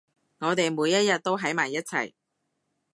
[0.39, 2.13] 我哋每一日都喺埋一齊